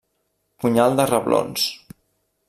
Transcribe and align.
Punyal 0.63 0.95
de 0.99 1.05
reblons. 1.11 1.67